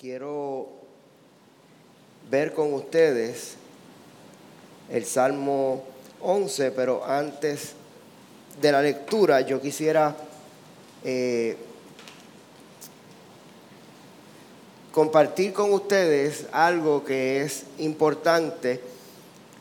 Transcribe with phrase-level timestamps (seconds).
[0.00, 0.66] quiero
[2.30, 3.56] ver con ustedes
[4.90, 5.84] el Salmo
[6.22, 7.72] 11, pero antes
[8.62, 10.16] de la lectura yo quisiera
[11.04, 11.54] eh,
[14.90, 18.80] compartir con ustedes algo que es importante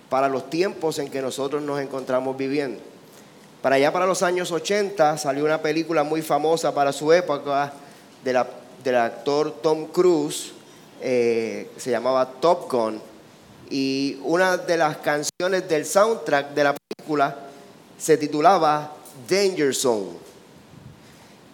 [0.09, 2.79] para los tiempos en que nosotros nos encontramos viviendo.
[3.61, 7.73] Para allá, para los años 80, salió una película muy famosa para su época
[8.23, 10.51] de la del actor Tom Cruise,
[11.01, 13.01] eh, se llamaba Top Gun,
[13.69, 17.35] y una de las canciones del soundtrack de la película
[17.97, 18.93] se titulaba
[19.27, 20.29] Danger Zone.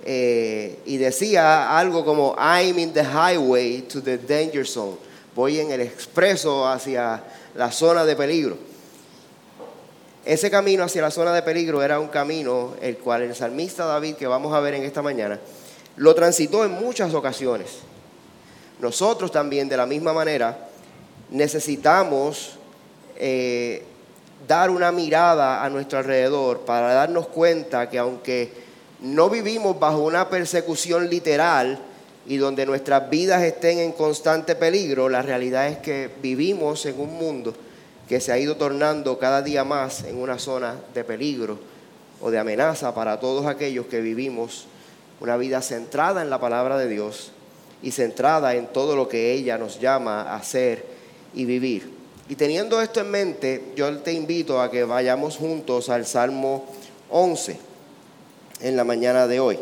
[0.07, 4.97] Eh, y decía algo como I'm in the highway to the danger zone.
[5.35, 7.23] Voy en el expreso hacia
[7.55, 8.55] la zona de peligro.
[10.23, 14.15] Ese camino hacia la zona de peligro era un camino el cual el salmista David,
[14.15, 15.39] que vamos a ver en esta mañana,
[15.97, 17.79] lo transitó en muchas ocasiones.
[18.79, 20.67] Nosotros también, de la misma manera,
[21.29, 22.57] necesitamos
[23.15, 23.83] eh,
[24.47, 28.51] dar una mirada a nuestro alrededor para darnos cuenta que aunque
[29.01, 31.79] no vivimos bajo una persecución literal
[32.27, 37.13] y donde nuestras vidas estén en constante peligro, la realidad es que vivimos en un
[37.13, 37.53] mundo
[38.09, 41.57] que se ha ido tornando cada día más en una zona de peligro
[42.21, 44.67] o de amenaza para todos aquellos que vivimos
[45.19, 47.31] una vida centrada en la palabra de Dios
[47.81, 50.85] y centrada en todo lo que ella nos llama a hacer
[51.33, 51.93] y vivir.
[52.27, 56.65] Y teniendo esto en mente, yo te invito a que vayamos juntos al Salmo
[57.09, 57.59] 11
[58.61, 59.59] en la mañana de hoy.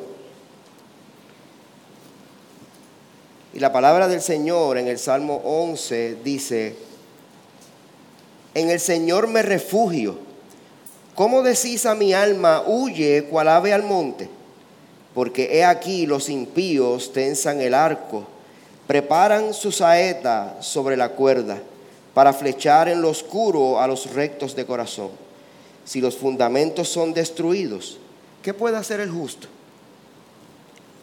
[3.53, 6.75] Y la palabra del Señor en el Salmo 11 dice,
[8.53, 10.17] en el Señor me refugio.
[11.15, 14.29] ¿Cómo decís a mi alma, huye cual ave al monte?
[15.13, 18.25] Porque he aquí los impíos tensan el arco,
[18.87, 21.61] preparan su saeta sobre la cuerda
[22.13, 25.09] para flechar en lo oscuro a los rectos de corazón.
[25.85, 27.97] Si los fundamentos son destruidos,
[28.41, 29.47] ¿qué puede hacer el justo?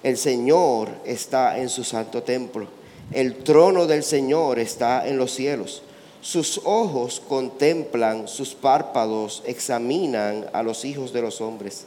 [0.03, 2.69] El Señor está en su santo templo,
[3.13, 5.83] el trono del Señor está en los cielos.
[6.23, 11.87] Sus ojos contemplan, sus párpados examinan a los hijos de los hombres.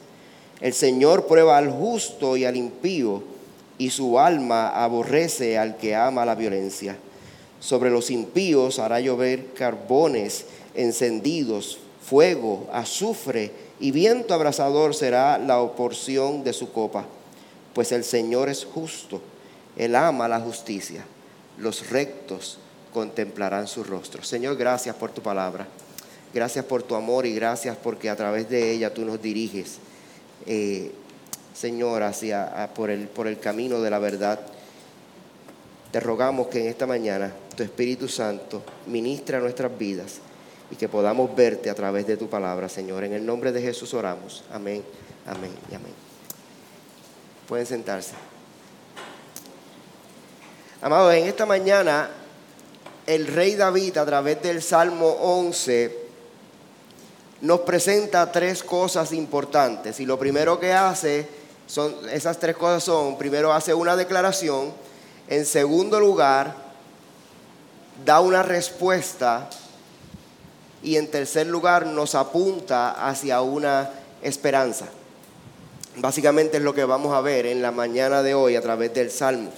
[0.62, 3.24] El Señor prueba al justo y al impío,
[3.78, 6.98] y su alma aborrece al que ama la violencia.
[7.60, 16.44] Sobre los impíos hará llover carbones encendidos, fuego, azufre y viento abrasador será la porción
[16.44, 17.06] de su copa.
[17.74, 19.22] Pues el Señor es justo,
[19.78, 21.04] Él ama la justicia.
[21.58, 22.60] Los rectos
[22.94, 24.24] contemplarán su rostro.
[24.24, 25.68] Señor, gracias por tu palabra.
[26.34, 29.78] Gracias por tu amor y gracias porque a través de ella tú nos diriges
[30.46, 30.92] eh,
[31.54, 34.40] Señor, hacia, por, el, por el camino de la verdad.
[35.92, 40.20] Te rogamos que en esta mañana tu Espíritu Santo ministre a nuestras vidas
[40.72, 43.04] y que podamos verte a través de tu palabra, Señor.
[43.04, 44.44] En el nombre de Jesús oramos.
[44.52, 44.84] Amén,
[45.28, 45.94] amén y amén.
[47.48, 48.14] Pueden sentarse.
[50.82, 52.10] Amados, en esta mañana
[53.06, 56.03] el rey David a través del Salmo 11
[57.44, 60.00] nos presenta tres cosas importantes.
[60.00, 61.28] Y lo primero que hace,
[61.68, 64.72] son, esas tres cosas son, primero hace una declaración,
[65.28, 66.56] en segundo lugar,
[68.06, 69.50] da una respuesta
[70.82, 73.90] y en tercer lugar nos apunta hacia una
[74.22, 74.86] esperanza.
[75.98, 79.12] Básicamente es lo que vamos a ver en la mañana de hoy a través del
[79.12, 79.52] Salmo.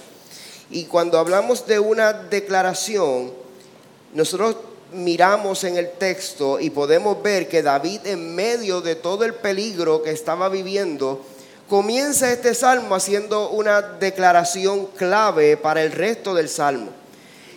[0.70, 3.32] Y cuando hablamos de una declaración,
[4.12, 4.56] nosotros
[4.92, 10.02] miramos en el texto y podemos ver que David en medio de todo el peligro
[10.02, 11.20] que estaba viviendo,
[11.68, 16.90] comienza este salmo haciendo una declaración clave para el resto del salmo.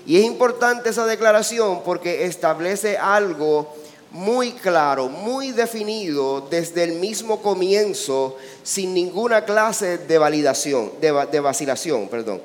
[0.06, 3.75] Y es importante esa declaración porque establece algo
[4.11, 12.07] muy claro, muy definido desde el mismo comienzo, sin ninguna clase de validación, de, vacilación,
[12.07, 12.41] perdón.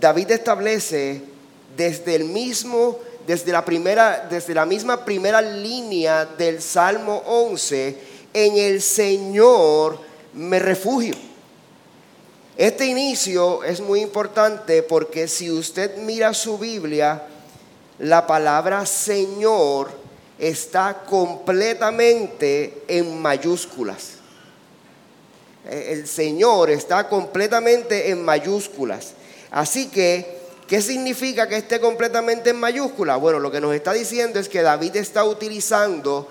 [0.00, 1.20] David establece
[1.76, 7.98] desde el mismo desde la, primera, desde la misma primera línea del Salmo 11,
[8.32, 9.98] en el Señor
[10.34, 11.14] me refugio.
[12.56, 17.22] Este inicio es muy importante porque si usted mira su Biblia,
[17.98, 19.90] la palabra Señor
[20.38, 24.14] está completamente en mayúsculas.
[25.68, 29.14] El Señor está completamente en mayúsculas.
[29.50, 30.33] Así que
[30.68, 33.16] ¿Qué significa que esté completamente en mayúscula?
[33.16, 36.28] Bueno, lo que nos está diciendo es que David está utilizando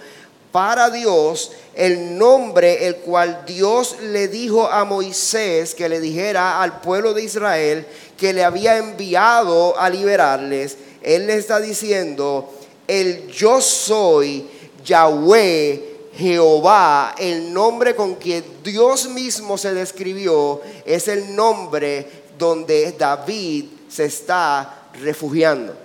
[0.51, 6.81] para Dios el nombre el cual Dios le dijo a Moisés que le dijera al
[6.81, 7.87] pueblo de Israel
[8.17, 10.77] que le había enviado a liberarles.
[11.01, 12.51] Él le está diciendo,
[12.87, 14.47] el yo soy
[14.85, 22.07] Yahweh Jehová, el nombre con que Dios mismo se describió, es el nombre
[22.37, 25.75] donde David se está refugiando.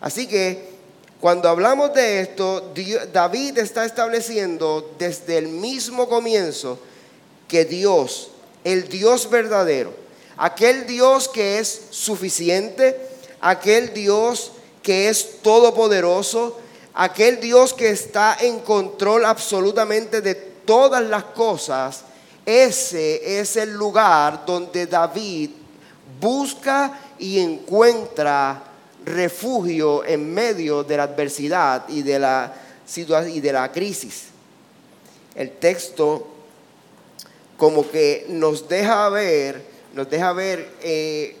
[0.00, 0.76] Así que
[1.20, 2.72] cuando hablamos de esto,
[3.12, 6.78] David está estableciendo desde el mismo comienzo
[7.48, 8.30] que Dios,
[8.64, 9.94] el Dios verdadero,
[10.36, 12.98] aquel Dios que es suficiente,
[13.40, 14.52] aquel Dios
[14.82, 16.58] que es todopoderoso,
[16.94, 22.02] aquel Dios que está en control absolutamente de todas las cosas,
[22.44, 25.50] ese es el lugar donde David
[26.20, 28.62] busca y encuentra
[29.04, 32.54] refugio en medio de la adversidad y de la,
[33.32, 34.24] y de la crisis.
[35.34, 36.26] El texto
[37.56, 39.62] como que nos deja ver,
[39.94, 41.36] nos deja ver eh,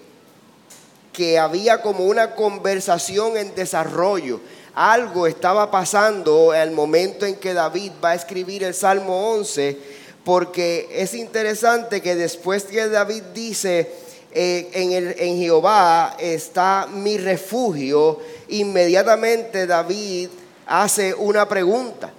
[1.12, 4.40] que había como una conversación en desarrollo.
[4.74, 9.78] Algo estaba pasando al momento en que David va a escribir el Salmo 11,
[10.24, 13.90] porque es interesante que después que David dice,
[14.38, 18.18] eh, en, el, en Jehová está mi refugio,
[18.48, 20.28] inmediatamente David
[20.66, 22.12] hace una pregunta.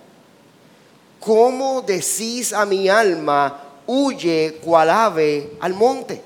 [1.20, 6.20] ¿Cómo decís a mi alma, huye cual ave al monte?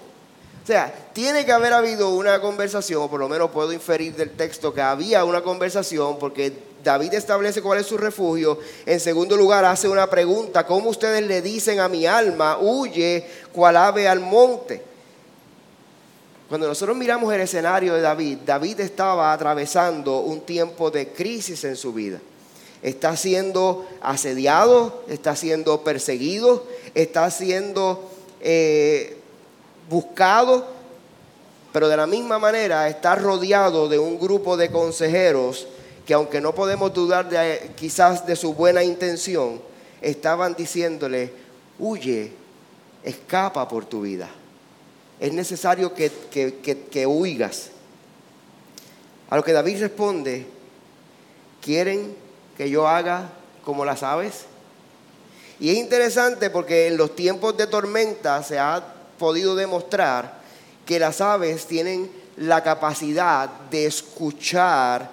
[0.64, 4.32] O sea, tiene que haber habido una conversación, o por lo menos puedo inferir del
[4.32, 8.60] texto que había una conversación, porque David establece cuál es su refugio.
[8.86, 13.76] En segundo lugar, hace una pregunta, ¿cómo ustedes le dicen a mi alma, huye cual
[13.76, 14.91] ave al monte?
[16.52, 21.78] Cuando nosotros miramos el escenario de David, David estaba atravesando un tiempo de crisis en
[21.78, 22.20] su vida.
[22.82, 28.12] Está siendo asediado, está siendo perseguido, está siendo
[28.42, 29.16] eh,
[29.90, 30.68] buscado,
[31.72, 35.70] pero de la misma manera está rodeado de un grupo de consejeros
[36.06, 37.30] que aunque no podemos dudar
[37.78, 39.62] quizás de su buena intención,
[40.02, 41.32] estaban diciéndole,
[41.80, 42.34] huye,
[43.06, 44.30] escapa por tu vida
[45.22, 47.70] es necesario que, que, huigas.
[49.30, 50.48] A lo que David responde,
[51.62, 52.16] ¿quieren
[52.58, 53.30] que yo haga
[53.64, 54.46] como las aves?
[55.60, 58.84] Y es interesante porque en los tiempos de tormenta se ha
[59.20, 60.42] podido demostrar
[60.88, 65.08] que las aves tienen la capacidad de escuchar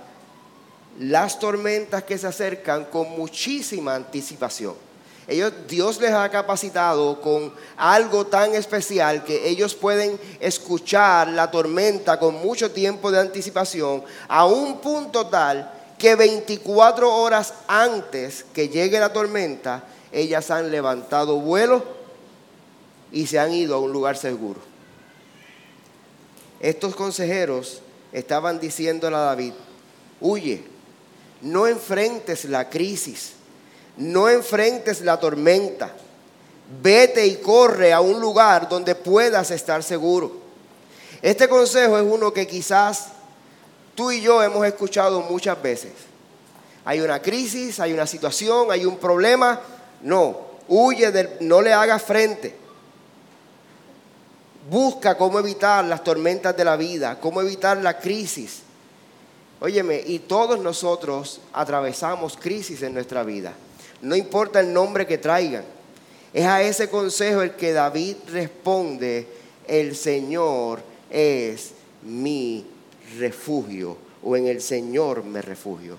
[1.01, 4.88] las tormentas que se acercan con muchísima anticipación.
[5.29, 12.19] Ellos, Dios les ha capacitado con algo tan especial que ellos pueden escuchar la tormenta
[12.19, 18.99] con mucho tiempo de anticipación a un punto tal que 24 horas antes que llegue
[18.99, 21.85] la tormenta, ellas han levantado vuelo
[23.13, 24.61] y se han ido a un lugar seguro.
[26.59, 27.83] Estos consejeros
[28.13, 29.53] estaban diciéndole a David,
[30.23, 30.65] huye,
[31.43, 33.35] no enfrentes la crisis
[33.99, 35.93] no enfrentes la tormenta.
[36.83, 40.33] Vete y corre a un lugar donde puedas estar seguro.
[41.23, 43.09] Este consejo es uno que quizás
[43.95, 45.93] tú y yo hemos escuchado muchas veces.
[46.85, 49.61] Hay una crisis, hay una situación, hay un problema.
[50.03, 50.37] No,
[50.69, 52.55] huye, del, no le hagas frente.
[54.71, 58.61] Busca cómo evitar las tormentas de la vida, cómo evitar la crisis.
[59.61, 63.55] Óyeme, y todos nosotros atravesamos crisis en nuestra vida.
[64.03, 65.65] No importa el nombre que traigan.
[66.33, 69.27] Es a ese consejo el que David responde,
[69.67, 72.67] el Señor es mi
[73.19, 75.97] refugio o en el Señor me refugio.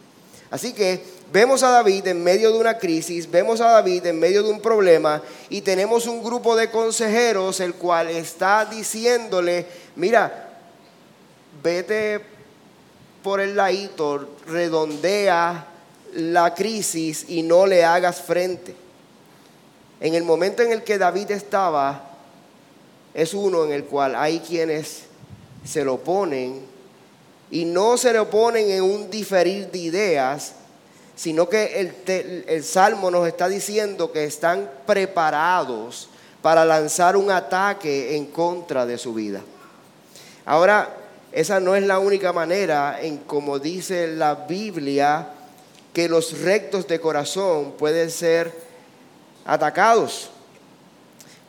[0.51, 1.01] Así que
[1.32, 4.62] vemos a David en medio de una crisis, vemos a David en medio de un
[4.62, 9.65] problema y tenemos un grupo de consejeros el cual está diciéndole,
[9.96, 10.50] mira,
[11.62, 12.20] vete
[13.22, 15.68] por el ladito, redondea
[16.13, 18.75] la crisis y no le hagas frente.
[19.99, 22.09] En el momento en el que David estaba,
[23.13, 25.03] es uno en el cual hay quienes
[25.65, 26.61] se lo oponen
[27.51, 30.53] y no se lo oponen en un diferir de ideas,
[31.15, 36.09] sino que el, el Salmo nos está diciendo que están preparados
[36.41, 39.41] para lanzar un ataque en contra de su vida.
[40.45, 40.95] Ahora,
[41.31, 45.27] esa no es la única manera en como dice la Biblia,
[46.00, 48.53] que los rectos de corazón pueden ser
[49.44, 50.29] atacados.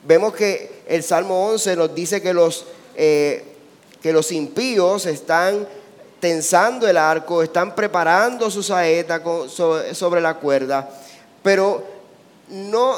[0.02, 2.64] Vemos que el Salmo 11 nos dice que los,
[2.96, 3.44] eh,
[4.02, 5.68] que los impíos están
[6.18, 9.22] tensando el arco, están preparando su saeta
[9.92, 10.90] sobre la cuerda,
[11.44, 11.86] Pero
[12.48, 12.96] no,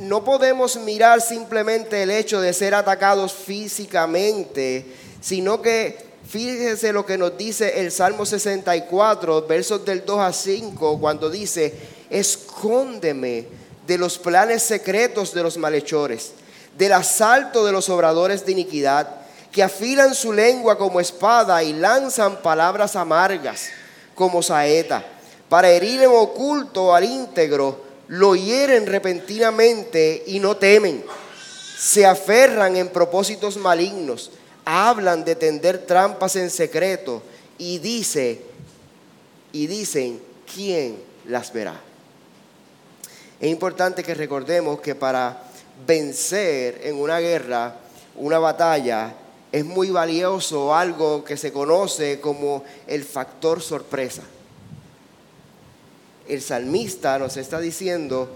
[0.00, 4.84] no podemos mirar simplemente el hecho de ser atacados físicamente,
[5.22, 10.98] sino que fíjese lo que nos dice el Salmo 64, versos del 2 a 5,
[10.98, 11.74] cuando dice,
[12.10, 13.46] escóndeme
[13.86, 16.32] de los planes secretos de los malhechores,
[16.76, 19.08] del asalto de los obradores de iniquidad,
[19.52, 23.68] que afilan su lengua como espada y lanzan palabras amargas
[24.14, 25.04] como saeta,
[25.48, 31.04] para herir en oculto al íntegro lo hieren repentinamente y no temen.
[31.78, 34.30] Se aferran en propósitos malignos,
[34.66, 37.22] hablan de tender trampas en secreto
[37.56, 38.42] y dice
[39.52, 40.20] y dicen
[40.54, 41.80] quién las verá.
[43.40, 45.42] Es importante que recordemos que para
[45.86, 47.76] vencer en una guerra,
[48.16, 49.14] una batalla,
[49.50, 54.22] es muy valioso algo que se conoce como el factor sorpresa
[56.28, 58.28] el salmista nos está diciendo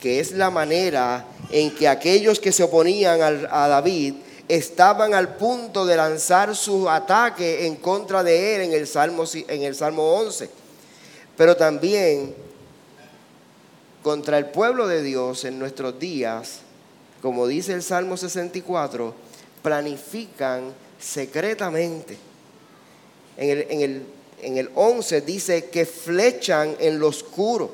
[0.00, 4.14] que es la manera en que aquellos que se oponían a David
[4.48, 9.62] estaban al punto de lanzar su ataque en contra de él en el Salmo, en
[9.62, 10.50] el Salmo 11.
[11.36, 12.34] Pero también
[14.02, 16.60] contra el pueblo de Dios en nuestros días,
[17.22, 19.14] como dice el Salmo 64,
[19.62, 22.18] planifican secretamente.
[23.36, 24.06] En el, en el
[24.44, 27.72] en el 11 dice que flechan en lo oscuro.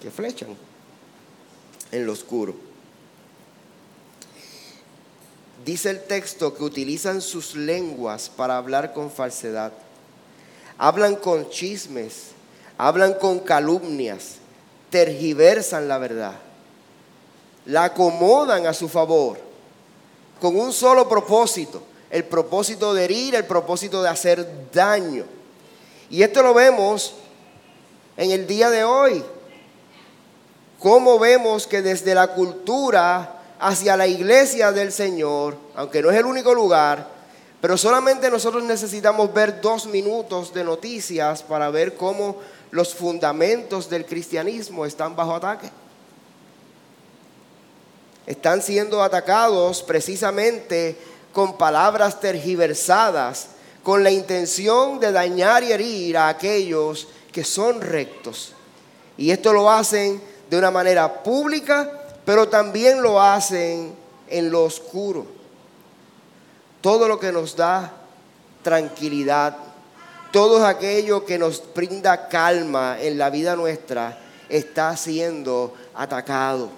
[0.00, 0.56] Que flechan
[1.92, 2.67] en lo oscuro.
[5.68, 9.70] Dice el texto que utilizan sus lenguas para hablar con falsedad.
[10.78, 12.28] Hablan con chismes,
[12.78, 14.36] hablan con calumnias,
[14.88, 16.36] tergiversan la verdad,
[17.66, 19.38] la acomodan a su favor
[20.40, 25.26] con un solo propósito, el propósito de herir, el propósito de hacer daño.
[26.08, 27.12] Y esto lo vemos
[28.16, 29.22] en el día de hoy.
[30.78, 36.26] Cómo vemos que desde la cultura hacia la iglesia del Señor, aunque no es el
[36.26, 37.08] único lugar,
[37.60, 42.36] pero solamente nosotros necesitamos ver dos minutos de noticias para ver cómo
[42.70, 45.70] los fundamentos del cristianismo están bajo ataque.
[48.26, 50.96] Están siendo atacados precisamente
[51.32, 53.48] con palabras tergiversadas,
[53.82, 58.52] con la intención de dañar y herir a aquellos que son rectos.
[59.16, 61.97] Y esto lo hacen de una manera pública,
[62.28, 63.94] pero también lo hacen
[64.28, 65.24] en lo oscuro.
[66.82, 67.90] Todo lo que nos da
[68.62, 69.56] tranquilidad,
[70.30, 74.18] todo aquello que nos brinda calma en la vida nuestra,
[74.50, 76.68] está siendo atacado.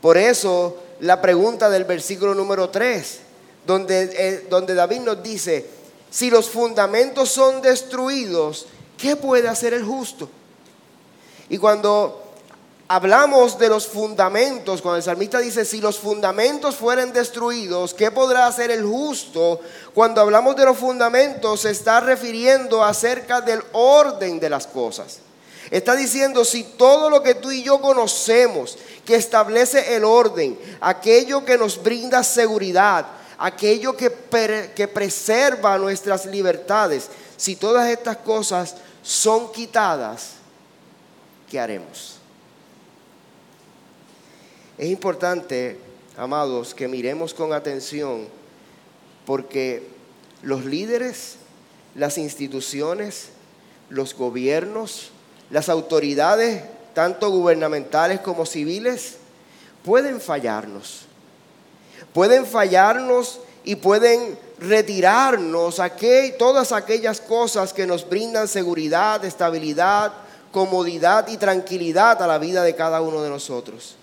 [0.00, 3.20] Por eso la pregunta del versículo número 3,
[3.64, 5.70] donde, eh, donde David nos dice,
[6.10, 10.28] si los fundamentos son destruidos, ¿qué puede hacer el justo?
[11.48, 12.27] Y cuando
[12.88, 18.46] hablamos de los fundamentos, cuando el salmista dice, si los fundamentos fueren destruidos, ¿qué podrá
[18.46, 19.60] hacer el justo?
[19.92, 25.18] Cuando hablamos de los fundamentos, se está refiriendo acerca del orden de las cosas.
[25.70, 31.44] Está diciendo, si todo lo que tú y yo conocemos, que establece el orden, aquello
[31.44, 34.10] que nos brinda seguridad, aquello que,
[34.74, 40.30] que preserva nuestras libertades, si todas estas cosas son quitadas,
[41.50, 42.17] ¿qué haremos?
[44.78, 45.78] Es importante,
[46.16, 48.26] amados, que miremos con atención
[49.26, 49.86] porque
[50.42, 51.36] los líderes,
[51.94, 53.30] las instituciones,
[53.90, 55.10] los gobiernos,
[55.50, 56.62] las autoridades,
[56.94, 59.16] tanto gubernamentales como civiles,
[59.84, 61.08] pueden fallarnos
[62.12, 65.80] pueden fallarnos y pueden retirarnos
[66.38, 70.12] todas aquellas cosas que nos brindan seguridad, estabilidad,
[70.50, 73.96] comodidad y tranquilidad a la vida de cada uno de nosotros.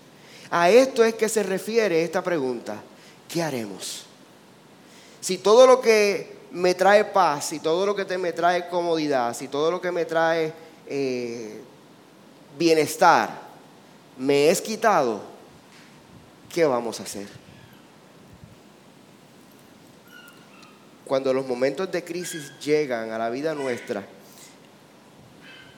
[0.50, 2.82] A esto es que se refiere esta pregunta.
[3.28, 4.04] ¿Qué haremos?
[5.20, 9.48] Si todo lo que me trae paz, si todo lo que me trae comodidad, si
[9.48, 10.52] todo lo que me trae
[10.86, 11.60] eh,
[12.58, 13.46] bienestar
[14.16, 15.20] me es quitado,
[16.52, 17.26] ¿qué vamos a hacer?
[21.06, 24.04] cuando los momentos de crisis llegan a la vida nuestra,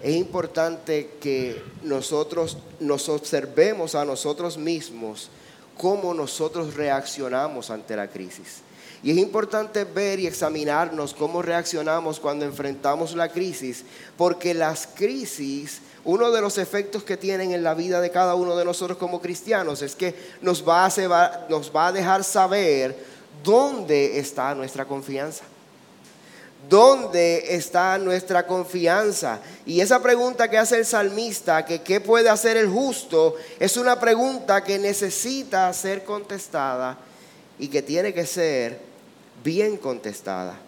[0.02, 5.30] es importante que nosotros nos observemos a nosotros mismos
[5.76, 8.62] cómo nosotros reaccionamos ante la crisis.
[9.02, 13.84] Y es importante ver y examinarnos cómo reaccionamos cuando enfrentamos la crisis,
[14.16, 18.56] porque las crisis, uno de los efectos que tienen en la vida de cada uno
[18.56, 24.18] de nosotros como cristianos es que nos va a, nos va a dejar saber ¿Dónde
[24.18, 25.44] está nuestra confianza?
[26.68, 29.40] ¿Dónde está nuestra confianza?
[29.64, 34.00] Y esa pregunta que hace el salmista, que qué puede hacer el justo, es una
[34.00, 36.98] pregunta que necesita ser contestada
[37.58, 38.80] y que tiene que ser
[39.44, 40.58] bien contestada.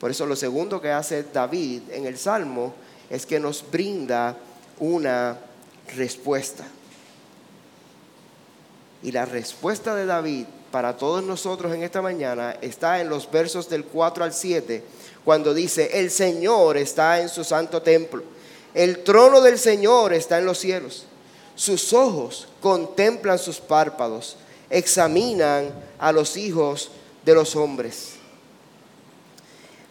[0.00, 2.74] Por eso lo segundo que hace David en el Salmo
[3.08, 4.36] es que nos brinda
[4.78, 5.38] una
[5.96, 6.64] respuesta.
[9.02, 13.68] Y la respuesta de David para todos nosotros en esta mañana está en los versos
[13.68, 14.82] del 4 al 7,
[15.26, 18.22] cuando dice, el Señor está en su santo templo,
[18.72, 21.04] el trono del Señor está en los cielos,
[21.56, 24.36] sus ojos contemplan sus párpados,
[24.70, 26.92] examinan a los hijos
[27.24, 28.10] de los hombres.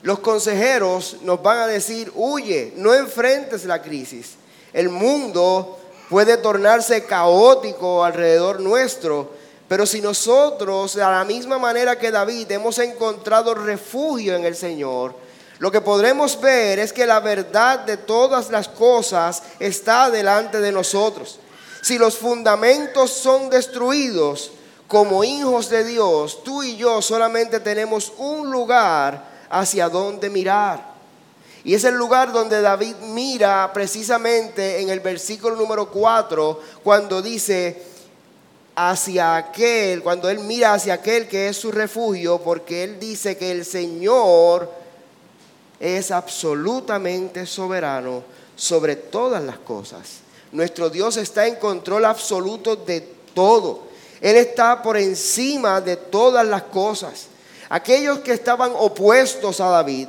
[0.04, 4.36] Los consejeros nos van a decir, huye, no enfrentes la crisis.
[4.72, 5.78] El mundo
[6.10, 9.32] puede tornarse caótico alrededor nuestro,
[9.68, 15.25] pero si nosotros, de la misma manera que David, hemos encontrado refugio en el Señor,
[15.66, 20.72] lo que podremos ver es que la verdad de todas las cosas está delante de
[20.72, 21.40] nosotros.
[21.82, 24.52] Si los fundamentos son destruidos,
[24.88, 30.86] como hijos de Dios, tú y yo solamente tenemos un lugar hacia donde mirar.
[31.64, 37.82] Y es el lugar donde David mira precisamente en el versículo número 4, cuando dice,
[38.76, 43.50] hacia aquel, cuando él mira hacia aquel que es su refugio, porque él dice que
[43.50, 44.85] el Señor
[45.80, 48.24] es absolutamente soberano
[48.56, 50.20] sobre todas las cosas.
[50.52, 53.02] Nuestro Dios está en control absoluto de
[53.34, 53.82] todo.
[54.22, 57.28] Él está por encima de todas las cosas.
[57.70, 60.08] Aquellos que estaban opuestos a David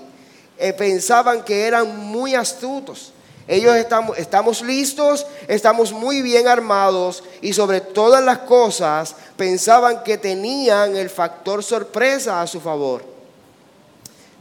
[0.58, 3.12] eh, pensaban que eran muy astutos.
[3.48, 10.18] Ellos estamos, estamos listos, estamos muy bien armados y sobre todas las cosas pensaban que
[10.18, 13.15] tenían el factor sorpresa a su favor.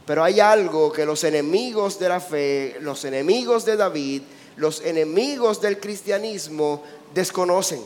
[0.06, 4.22] Pero hay algo que los enemigos de la fe, los enemigos de David,
[4.58, 6.84] los enemigos del cristianismo
[7.14, 7.82] desconocen.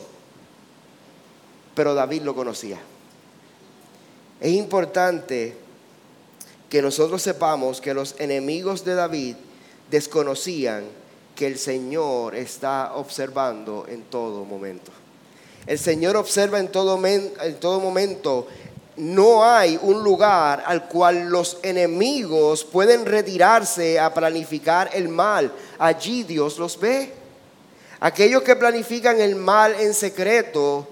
[1.74, 2.78] Pero David lo conocía.
[4.40, 5.56] Es importante
[6.68, 9.36] que nosotros sepamos que los enemigos de David
[9.90, 10.84] desconocían
[11.34, 14.92] que el Señor está observando en todo momento.
[15.66, 18.46] El Señor observa en todo, en todo momento
[18.96, 25.52] no hay un lugar al cual los enemigos pueden retirarse a planificar el mal.
[25.78, 27.14] Allí Dios los ve.
[28.00, 30.88] Aquellos que planifican el mal en secreto,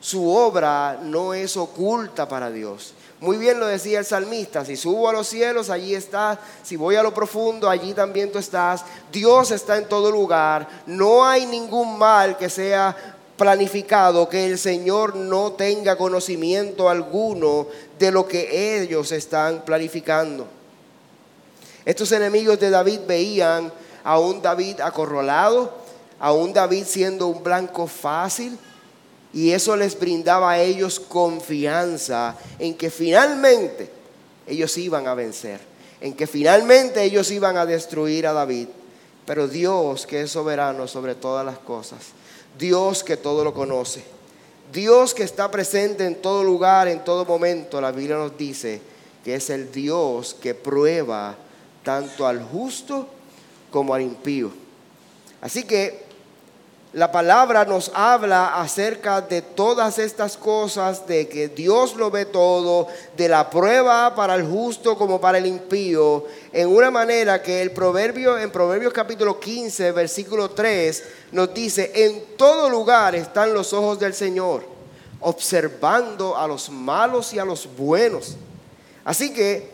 [0.00, 2.94] su obra no es oculta para Dios.
[3.20, 6.96] Muy bien lo decía el salmista, si subo a los cielos, allí estás, si voy
[6.96, 8.84] a lo profundo, allí también tú estás.
[9.10, 15.16] Dios está en todo lugar, no hay ningún mal que sea planificado que el Señor
[15.16, 17.66] no tenga conocimiento alguno
[17.98, 20.46] de lo que ellos están planificando.
[21.84, 23.72] Estos enemigos de David veían
[24.04, 25.72] a un David acorralado,
[26.20, 28.58] a un David siendo un blanco fácil,
[29.32, 33.90] y eso les brindaba a ellos confianza en que finalmente
[34.46, 35.60] ellos iban a vencer,
[36.00, 38.68] en que finalmente ellos iban a destruir a David.
[39.26, 41.98] Pero Dios, que es soberano sobre todas las cosas,
[42.58, 44.04] Dios que todo lo conoce,
[44.72, 47.80] Dios que está presente en todo lugar, en todo momento.
[47.80, 48.80] La Biblia nos dice
[49.24, 51.36] que es el Dios que prueba
[51.82, 53.06] tanto al justo
[53.70, 54.50] como al impío.
[55.40, 56.03] Así que
[56.94, 62.86] la palabra nos habla acerca de todas estas cosas, de que Dios lo ve todo,
[63.16, 67.72] de la prueba para el justo como para el impío, en una manera que el
[67.72, 73.98] proverbio, en Proverbios capítulo 15, versículo 3, nos dice, en todo lugar están los ojos
[73.98, 74.64] del Señor,
[75.18, 78.36] observando a los malos y a los buenos.
[79.04, 79.68] Así que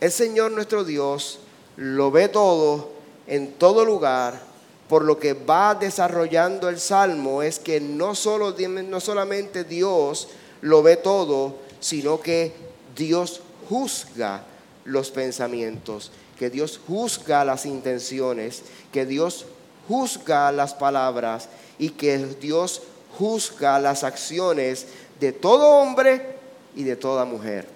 [0.00, 1.38] el Señor nuestro Dios
[1.76, 2.90] lo ve todo,
[3.28, 4.53] en todo lugar,
[4.88, 10.28] por lo que va desarrollando el Salmo es que no, solo, no solamente Dios
[10.60, 12.52] lo ve todo, sino que
[12.94, 14.44] Dios juzga
[14.84, 19.46] los pensamientos, que Dios juzga las intenciones, que Dios
[19.88, 22.82] juzga las palabras y que Dios
[23.18, 24.86] juzga las acciones
[25.20, 26.36] de todo hombre
[26.74, 27.66] y de toda mujer.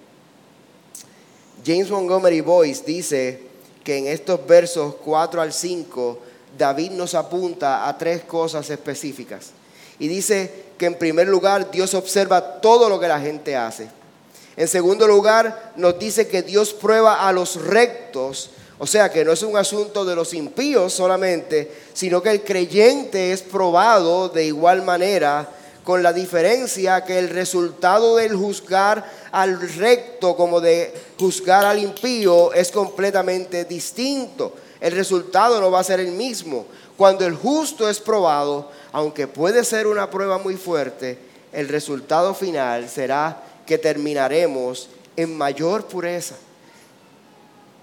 [1.65, 3.41] James Montgomery Boyce dice
[3.83, 6.19] que en estos versos 4 al 5
[6.59, 9.51] David nos apunta a tres cosas específicas.
[9.97, 13.87] Y dice que en primer lugar Dios observa todo lo que la gente hace.
[14.55, 19.31] En segundo lugar nos dice que Dios prueba a los rectos, o sea que no
[19.31, 24.83] es un asunto de los impíos solamente, sino que el creyente es probado de igual
[24.83, 25.49] manera
[25.85, 32.53] con la diferencia que el resultado del juzgar al recto como de juzgar al impío
[32.53, 34.53] es completamente distinto.
[34.81, 36.65] El resultado no va a ser el mismo.
[36.97, 41.17] Cuando el justo es probado, aunque puede ser una prueba muy fuerte,
[41.51, 46.35] el resultado final será que terminaremos en mayor pureza.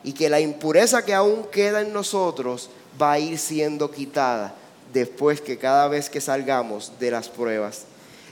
[0.05, 4.55] Y que la impureza que aún queda en nosotros va a ir siendo quitada
[4.93, 7.85] después que cada vez que salgamos de las pruebas.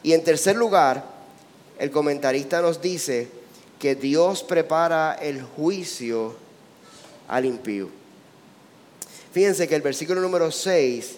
[0.02, 1.04] Y en tercer lugar,
[1.78, 3.28] el comentarista nos dice
[3.78, 6.36] que Dios prepara el juicio
[7.28, 8.03] al impío.
[9.34, 11.16] Fíjense que el versículo número 6,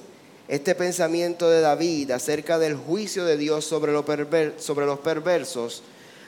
[0.49, 5.83] este pensamiento de David acerca del juicio de Dios sobre, los perversos,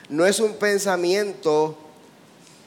[0.07, 1.75] no es un pensamiento,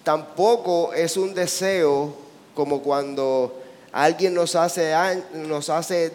[0.03, 2.17] tampoco es un deseo
[2.57, 4.91] como cuando alguien nos hace,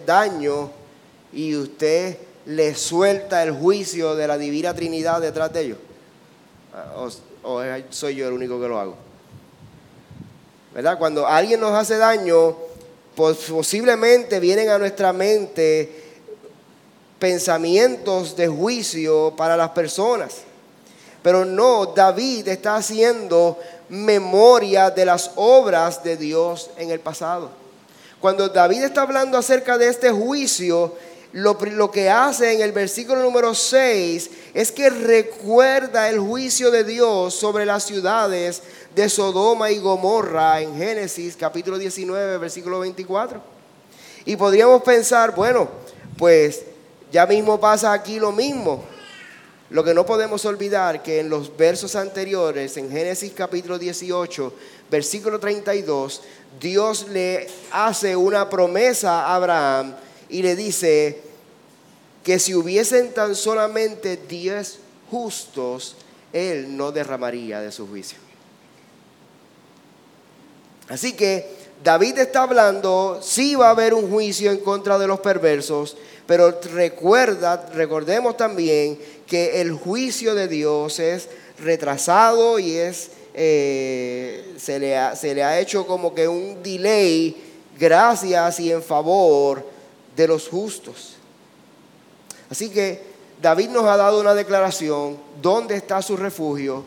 [0.06, 0.70] daño
[1.32, 5.78] y usted le suelta el juicio de la divina Trinidad detrás de ellos?
[6.74, 7.08] Ah,
[7.44, 8.98] ¿O, soy yo el único que lo hago?
[10.74, 10.98] ¿Verdad?
[11.00, 12.67] Cuando alguien nos hace daño,
[13.18, 16.04] posiblemente vienen a nuestra mente
[17.18, 20.36] pensamientos de juicio para las personas.
[21.24, 23.58] Pero no, David está haciendo
[23.90, 27.50] memoria de las obras de Dios en el pasado.
[28.22, 30.94] Cuando David está hablando acerca de este juicio,
[31.38, 37.36] lo, que hace en el versículo número 6 es que recuerda el juicio de Dios
[37.36, 38.64] sobre las ciudades
[38.96, 43.40] de Sodoma y Gomorra en Génesis capítulo 19, versículo 24.
[44.26, 45.70] Y podríamos pensar, bueno,
[46.18, 46.64] pues
[47.12, 48.84] ya mismo pasa aquí lo mismo.
[49.70, 54.54] Lo que no podemos olvidar que en los versos anteriores, en Génesis capítulo 18,
[54.90, 56.24] versículo 32,
[56.60, 59.94] Dios le hace una promesa a Abraham
[60.30, 61.27] y le dice
[62.28, 65.96] que si hubiesen tan solamente diez justos,
[66.34, 68.18] Él no derramaría de su juicio.
[70.90, 71.50] Así que
[71.82, 76.60] David está hablando, sí va a haber un juicio en contra de los perversos, pero
[76.74, 81.30] recuerda, recordemos también que el juicio de Dios es
[81.64, 87.38] retrasado y es, eh, se, le se le ha hecho como que un delay
[87.80, 89.66] gracias y en favor
[90.14, 91.17] de los justos.
[92.50, 96.84] Así que David nos ha dado una declaración, ¿dónde está su refugio?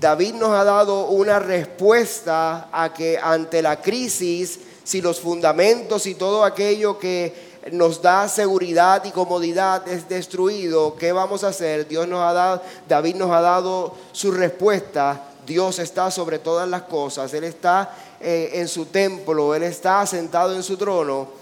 [0.00, 6.14] David nos ha dado una respuesta a que ante la crisis, si los fundamentos y
[6.14, 11.86] todo aquello que nos da seguridad y comodidad es destruido, ¿qué vamos a hacer?
[11.86, 15.28] Dios nos ha dado, David nos ha dado su respuesta.
[15.46, 20.54] Dios está sobre todas las cosas, Él está eh, en su templo, Él está sentado
[20.54, 21.41] en su trono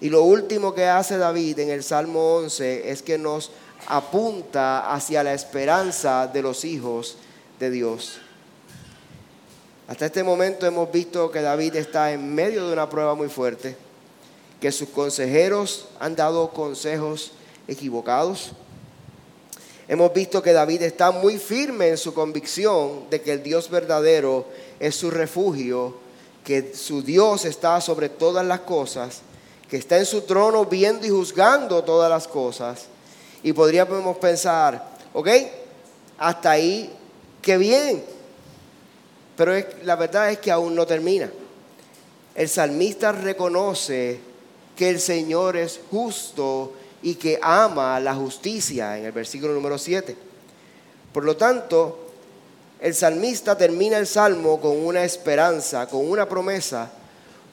[0.00, 3.50] y lo último que hace David en el Salmo 11 es que nos
[3.86, 7.16] apunta hacia la esperanza de los hijos
[7.60, 8.18] de Dios.
[9.86, 13.76] Hasta este momento hemos visto que David está en medio de una prueba muy fuerte,
[14.60, 17.32] que sus consejeros han dado consejos
[17.68, 18.52] equivocados.
[19.86, 24.46] Hemos visto que David está muy firme en su convicción de que el Dios verdadero
[24.80, 25.94] es su refugio,
[26.42, 29.20] que su Dios está sobre todas las cosas
[29.68, 32.86] que está en su trono viendo y juzgando todas las cosas.
[33.42, 35.28] Y podríamos pensar, ok,
[36.18, 36.90] hasta ahí,
[37.42, 38.04] qué bien.
[39.36, 41.30] Pero la verdad es que aún no termina.
[42.34, 44.18] El salmista reconoce
[44.76, 46.72] que el Señor es justo
[47.02, 50.16] y que ama la justicia en el versículo número 7.
[51.12, 52.10] Por lo tanto,
[52.80, 56.90] el salmista termina el salmo con una esperanza, con una promesa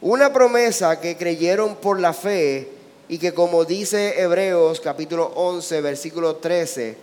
[0.01, 2.67] una promesa que creyeron por la fe
[3.07, 6.97] y que como dice Hebreos capítulo 11, versículo 13,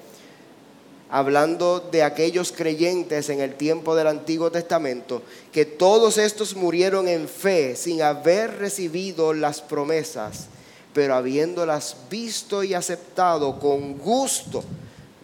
[1.11, 7.28] hablando de aquellos creyentes en el tiempo del Antiguo Testamento, que todos estos murieron en
[7.28, 10.46] fe sin haber recibido las promesas,
[10.92, 14.64] pero habiéndolas visto y aceptado con gusto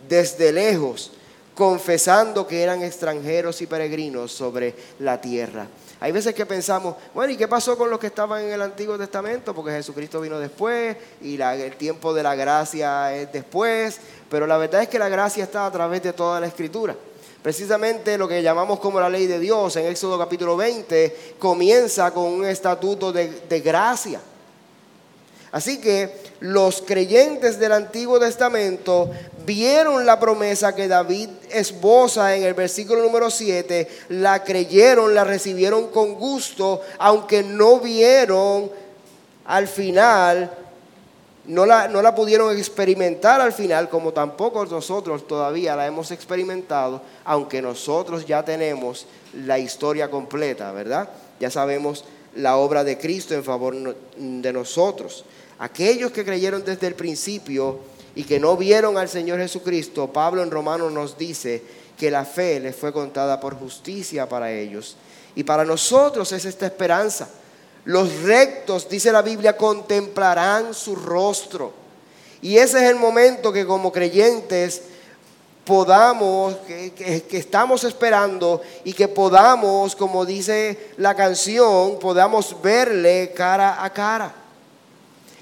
[0.09, 1.11] desde lejos,
[1.57, 5.67] confesando que eran extranjeros y peregrinos sobre la tierra.
[6.05, 8.99] Hay veces que pensamos, bueno, ¿y qué pasó con los que estaban en el Antiguo
[8.99, 9.55] Testamento?
[9.55, 14.83] Porque Jesucristo vino después y el tiempo de la gracia es después, pero la verdad
[14.83, 16.95] es que la gracia está a través de toda la Escritura.
[17.43, 22.25] Precisamente lo que llamamos como la ley de Dios en Éxodo capítulo 20 comienza con
[22.25, 24.21] un estatuto de, de gracia.
[25.55, 29.09] Así que los creyentes del Antiguo Testamento
[29.47, 35.91] vieron la promesa que David esboza en el versículo número 7, la creyeron, la recibieron
[35.93, 38.69] con gusto, aunque no vieron
[39.45, 40.51] al final
[41.45, 47.01] no la, no la pudieron experimentar al final, como tampoco nosotros todavía la hemos experimentado,
[47.25, 51.09] aunque nosotros ya tenemos la historia completa, ¿verdad?
[51.39, 55.25] Ya sabemos la obra de Cristo en favor de nosotros.
[55.59, 57.79] Aquellos que creyeron desde el principio
[58.15, 61.63] y que no vieron al Señor Jesucristo, Pablo en Romanos nos dice
[61.99, 64.97] que la fe les fue contada por justicia para ellos.
[65.37, 67.29] Y para nosotros es esta esperanza.
[67.85, 71.73] Los rectos, dice la Biblia, contemplarán su rostro.
[72.41, 74.83] Y ese es el momento que como creyentes
[75.65, 76.93] podamos, que,
[77.29, 84.44] que, estamos esperando y que podamos, como dice la canción, podamos verle cara a cara.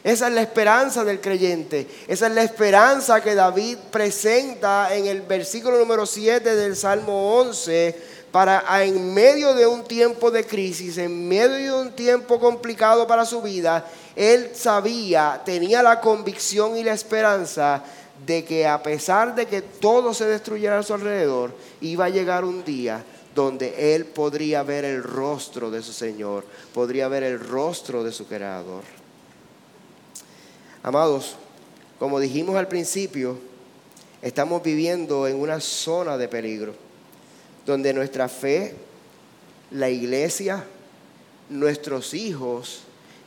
[0.05, 1.87] Esa es la esperanza del creyente.
[2.09, 8.13] Esa es la esperanza que David presenta en el versículo número 7 del Salmo 11
[8.33, 13.27] para en medio de un tiempo de crisis, en medio de un tiempo complicado para
[13.27, 13.87] su vida,
[14.17, 17.85] él sabía, tenía la convicción y la esperanza
[18.27, 22.45] de que a pesar de que todo se destruyera a su alrededor, iba a llegar
[22.45, 28.03] un día donde él podría ver el rostro de su Señor, podría ver el rostro
[28.03, 29.02] de su Creador.
[30.85, 31.37] Amados,
[32.01, 33.39] como dijimos al principio,
[34.21, 36.75] estamos viviendo en una zona de peligro,
[37.65, 38.75] donde nuestra fe,
[39.71, 40.65] la iglesia,
[41.49, 42.81] nuestros hijos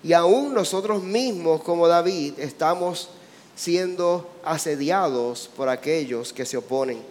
[0.03, 3.07] y aún nosotros mismos como David estamos
[3.55, 7.01] siendo asediados por aquellos que se oponen.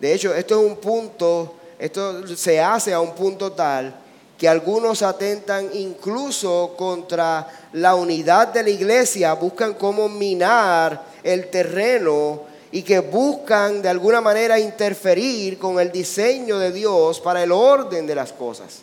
[0.00, 4.05] De hecho, esto es un punto, esto se hace a un punto tal
[4.38, 12.42] que algunos atentan incluso contra la unidad de la iglesia, buscan cómo minar el terreno
[12.70, 18.06] y que buscan de alguna manera interferir con el diseño de Dios para el orden
[18.06, 18.80] de las cosas.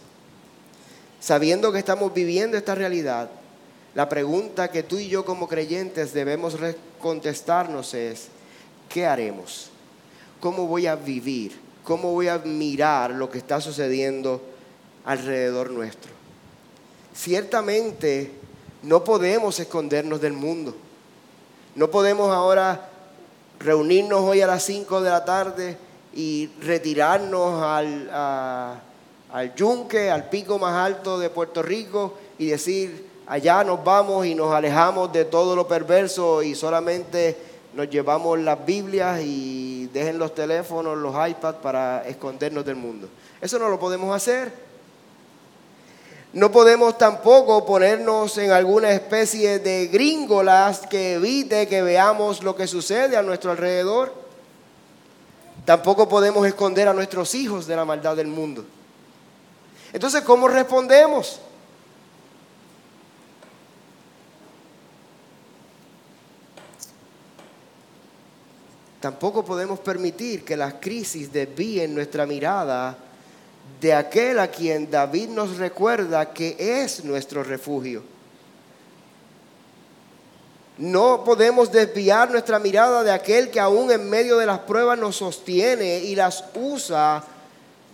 [1.20, 3.30] Sabiendo que estamos viviendo esta realidad,
[3.94, 6.58] la pregunta que tú y yo como creyentes debemos
[7.00, 8.28] contestarnos es,
[8.89, 9.70] ¿qué haremos?
[10.39, 11.60] ¿Cómo voy a vivir?
[11.84, 14.53] ¿Cómo voy a mirar lo que está sucediendo?
[15.06, 16.12] Alrededor nuestro.
[17.13, 18.32] Ciertamente
[18.82, 20.76] no podemos escondernos del mundo.
[21.76, 22.89] No podemos ahora
[23.60, 25.78] reunirnos hoy a las 5 de la tarde
[26.13, 28.10] y retirarnos al,
[29.32, 34.36] al yunque, al pico más alto de Puerto Rico y decir, allá nos vamos y
[34.36, 37.38] nos alejamos de todo lo perverso y solamente
[37.74, 43.08] nos llevamos las Biblias y dejen los teléfonos, los iPads para escondernos del mundo.
[43.42, 44.62] Eso no lo podemos hacer.
[46.34, 52.65] No podemos tampoco ponernos en alguna especie de gringolas que evite que veamos lo que
[52.65, 54.12] sucede a nuestro alrededor.
[55.63, 58.65] Tampoco podemos esconder a nuestros hijos de la maldad del mundo.
[59.93, 61.39] Entonces, ¿cómo respondemos?
[69.00, 72.98] Tampoco podemos permitir que las crisis desvíen nuestra mirada
[73.84, 78.02] de aquel a quien David nos recuerda que es nuestro refugio.
[80.78, 85.17] No podemos desviar nuestra mirada de aquel que aún en medio de las pruebas nos
[85.17, 87.26] sostiene y las usa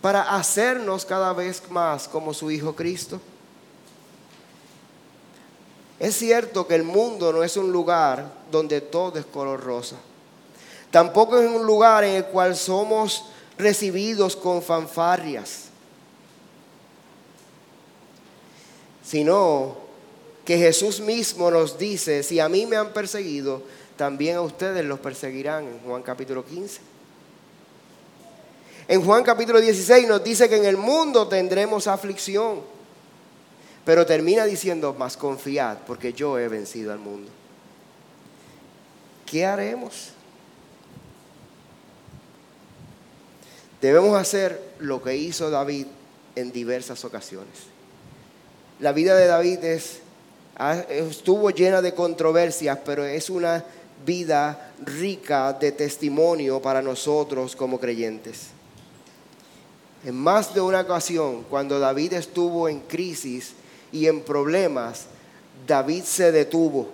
[0.00, 3.20] para hacernos cada vez más como su Hijo Cristo.
[5.98, 9.96] Es cierto que el mundo no es un lugar donde todo es color rosa.
[10.92, 13.24] Tampoco es un lugar en el cual somos
[13.58, 15.69] recibidos con fanfarrias.
[19.10, 19.74] Sino
[20.44, 23.60] que Jesús mismo nos dice, si a mí me han perseguido,
[23.96, 26.80] también a ustedes los perseguirán en Juan capítulo 15.
[28.86, 32.60] En Juan capítulo 16 nos dice que en el mundo tendremos aflicción,
[33.84, 37.32] pero termina diciendo, más confiad, porque yo he vencido al mundo.
[39.26, 40.10] ¿Qué haremos?
[43.80, 45.88] Debemos hacer lo que hizo David
[46.36, 47.79] en diversas ocasiones.
[48.80, 49.58] La vida de David
[50.88, 53.62] estuvo llena de controversias, pero es una
[54.06, 58.46] vida rica de testimonio para nosotros como creyentes.
[60.02, 63.52] En más de una ocasión, cuando David estuvo en crisis
[63.92, 65.04] y en problemas,
[65.66, 66.88] David se detuvo.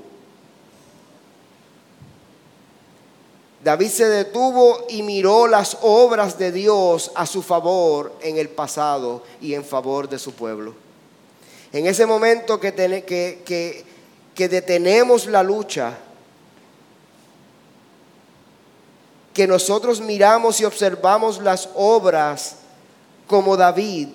[3.63, 9.23] David se detuvo y miró las obras de Dios a su favor en el pasado
[9.41, 10.86] y en favor de su pueblo.
[11.73, 13.85] En ese momento que, que,
[14.35, 15.99] que detenemos la lucha,
[19.33, 22.57] que nosotros miramos y observamos las obras
[23.27, 24.09] como David,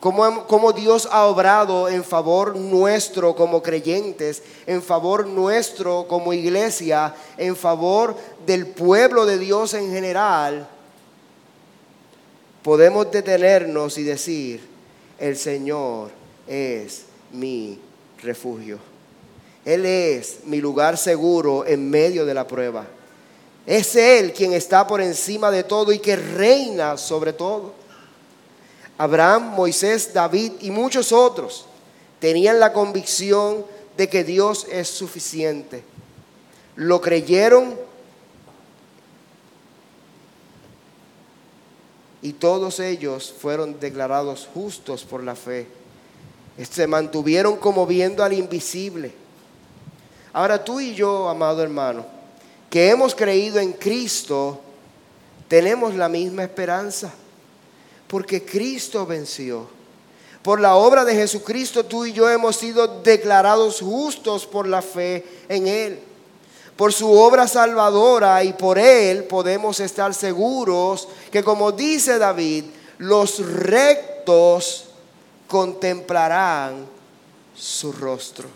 [0.00, 7.56] cómo, Dios ha obrado en favor nuestro como creyentes, en favor nuestro como iglesia, en
[7.56, 8.16] favor
[8.46, 10.68] del pueblo de Dios en general,
[12.62, 14.75] podemos detenernos y decir,
[15.18, 16.10] el Señor
[16.46, 17.02] es
[17.32, 17.78] mi
[18.22, 18.78] refugio.
[19.64, 22.86] Él es mi lugar seguro en medio de la prueba.
[23.66, 27.72] Es Él quien está por encima de todo y que reina sobre todo.
[28.96, 31.66] Abraham, Moisés, David y muchos otros
[32.20, 33.64] tenían la convicción
[33.96, 35.82] de que Dios es suficiente.
[36.76, 37.74] Lo creyeron
[42.26, 45.68] y todos ellos fueron declarados justos por la fe.
[46.68, 49.12] Se mantuvieron como viendo al invisible.
[50.32, 52.04] Ahora tú y yo, amado hermano,
[52.68, 54.60] que hemos creído en Cristo,
[55.46, 57.14] tenemos la misma esperanza.
[58.08, 59.68] Porque Cristo venció.
[60.42, 65.24] Por la obra de Jesucristo tú y yo hemos sido declarados justos por la fe
[65.48, 66.00] en Él.
[66.76, 72.64] Por su obra salvadora y por Él podemos estar seguros que como dice David,
[72.98, 74.86] los rectos
[75.48, 76.86] contemplarán
[77.54, 78.48] su rostro.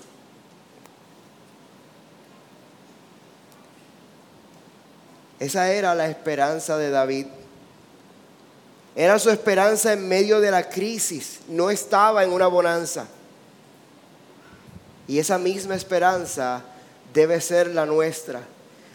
[5.39, 7.27] Esa era la esperanza de David.
[8.95, 13.07] Era su esperanza en medio de la crisis, no estaba en una bonanza.
[15.09, 16.63] Y esa misma esperanza
[17.12, 18.42] debe ser la nuestra,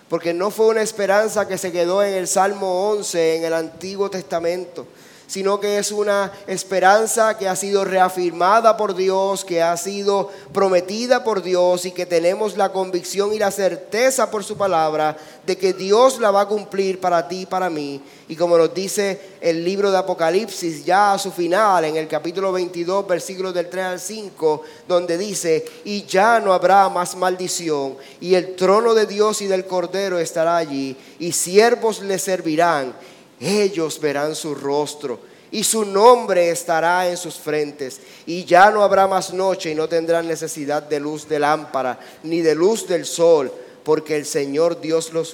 [0.10, 4.10] porque no fue una esperanza que se quedó en el Salmo 11, en el Antiguo
[4.10, 4.88] Testamento,
[5.28, 11.24] sino que es una esperanza que ha sido reafirmada por Dios, que ha sido prometida
[11.24, 15.74] por Dios y que tenemos la convicción y la certeza por su palabra de que
[15.74, 18.02] Dios la va a cumplir para ti y para mí.
[18.28, 22.52] Y como nos dice el libro de Apocalipsis ya a su final, en el capítulo
[22.52, 28.34] 22, versículos del 3 al 5, donde dice, y ya no habrá más maldición, y
[28.34, 32.96] el trono de Dios y del Cordero estará allí, y siervos le servirán
[33.39, 35.19] ellos verán su rostro
[35.52, 38.02] y su nombre estará en sus frentes.
[38.26, 42.41] Y ya no habrá más noche y no tendrán necesidad de luz de lámpara ni
[42.41, 43.52] de luz del sol,
[43.84, 45.34] porque el Señor Dios los,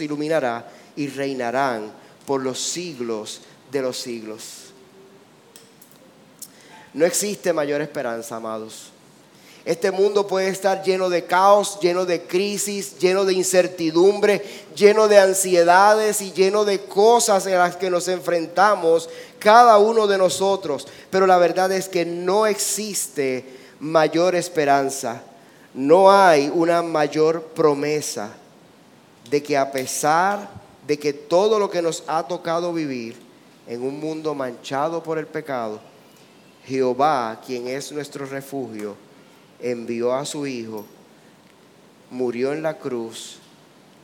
[0.00, 1.92] iluminará y reinarán
[2.26, 4.72] por los siglos de los siglos.
[6.94, 8.90] No existe mayor esperanza, amados.
[9.64, 14.42] Este mundo puede estar lleno de caos, lleno de crisis, lleno de incertidumbre,
[14.74, 20.16] lleno de ansiedades y lleno de cosas en las que nos enfrentamos cada uno de
[20.16, 20.88] nosotros.
[21.10, 23.44] Pero la verdad es que no existe
[23.80, 25.22] mayor esperanza,
[25.74, 28.30] no hay una mayor promesa
[29.30, 30.48] de que a pesar
[30.86, 33.16] de que todo lo que nos ha tocado vivir
[33.66, 35.80] en un mundo manchado por el pecado,
[36.66, 38.96] Jehová, quien es nuestro refugio,
[39.62, 40.84] envió a su Hijo,
[42.10, 43.38] murió en la cruz,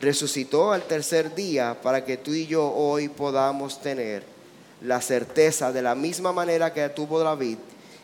[0.01, 4.23] resucitó al tercer día para que tú y yo hoy podamos tener
[4.83, 7.59] la certeza de la misma manera que tuvo David,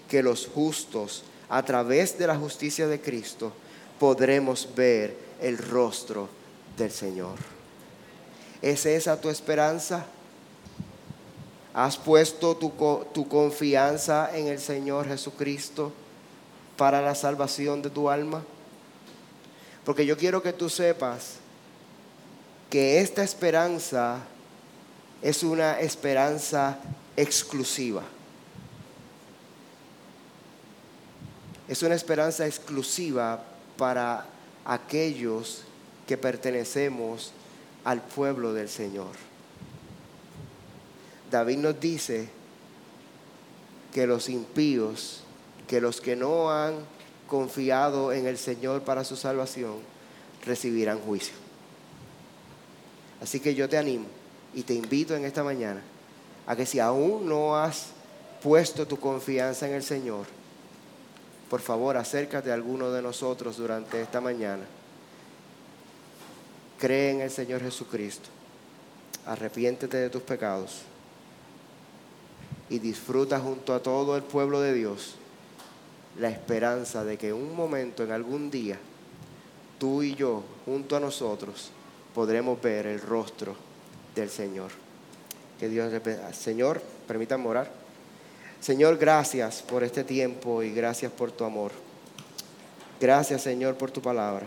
[0.09, 3.53] que los justos a través de la justicia de Cristo
[3.99, 6.29] podremos ver el rostro
[6.77, 7.37] del Señor.
[8.63, 10.07] ¿Es esa tu esperanza?
[11.75, 12.73] ¿Has puesto tu,
[13.13, 15.93] tu confianza en el Señor Jesucristo?
[16.77, 18.43] Para la salvación de tu alma?
[19.85, 21.37] Porque yo quiero que tú sepas
[22.71, 24.21] que esta esperanza
[25.21, 26.79] es una esperanza
[27.17, 28.03] exclusiva.
[31.69, 33.43] Es una esperanza exclusiva
[33.77, 34.27] para
[34.65, 35.63] aquellos
[36.07, 37.33] que pertenecemos
[37.85, 39.13] al pueblo del Señor.
[41.31, 42.29] David nos dice
[43.93, 45.23] que los impíos
[45.67, 46.75] que los que no han
[47.27, 49.77] confiado en el Señor para su salvación
[50.45, 51.35] recibirán juicio.
[53.23, 54.07] Así que yo te animo
[54.53, 55.81] y te invito en esta mañana
[56.47, 57.87] a que si aún no has
[58.43, 60.27] puesto tu confianza en el Señor,
[61.49, 64.65] por favor acércate a alguno de nosotros durante esta mañana.
[66.79, 68.29] Cree en el Señor Jesucristo.
[69.25, 70.83] Arrepiéntete de tus pecados
[72.69, 75.15] y disfruta junto a todo el pueblo de Dios
[76.19, 78.79] la esperanza de que un momento, en algún día,
[79.79, 81.71] tú y yo, junto a nosotros,
[82.15, 83.57] podremos ver el rostro
[84.15, 84.71] del Señor.
[85.59, 85.93] Que Dios
[86.33, 87.71] Señor, permítanme orar.
[88.61, 91.73] Señor, gracias por este tiempo y gracias por tu amor.
[93.01, 94.47] Gracias, Señor, por tu palabra.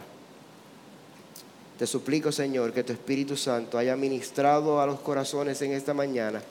[1.77, 6.41] Te suplico, Señor, que tu Espíritu Santo haya ministrado a los corazones en esta mañana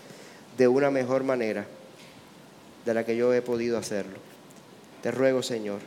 [0.59, 1.67] de una mejor manera.
[2.85, 4.34] de la que yo he podido hacerlo.
[5.05, 5.81] Te ruego, Señor,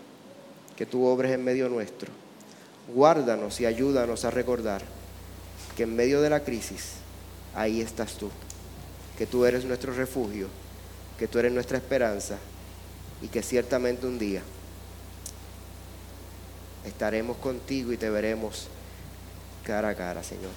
[0.75, 2.11] que tú obres en medio nuestro.
[2.93, 4.83] Guárdanos y ayúdanos a recordar
[5.75, 6.97] que en medio de la crisis,
[7.55, 8.29] ahí estás tú,
[9.17, 10.49] que tú eres nuestro refugio,
[11.17, 12.37] que tú eres nuestra esperanza
[13.19, 14.43] y que ciertamente un día
[16.85, 18.67] estaremos contigo y te veremos
[19.63, 20.53] cara a cara, Señor.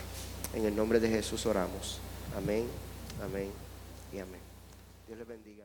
[0.55, 1.99] En el nombre de Jesús oramos.
[2.37, 2.67] Amén,
[3.25, 3.51] amén
[4.13, 4.41] y amén.
[5.09, 5.65] Dios les bendiga.